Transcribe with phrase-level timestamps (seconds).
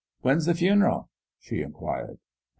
[0.23, 1.09] "When's the fun'l?"
[1.43, 2.17] she inquired.